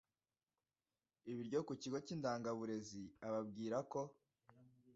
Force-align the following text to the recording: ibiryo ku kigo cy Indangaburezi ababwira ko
ibiryo 1.31 1.59
ku 1.67 1.73
kigo 1.81 1.97
cy 2.05 2.11
Indangaburezi 2.15 3.03
ababwira 3.27 3.77
ko 3.91 4.01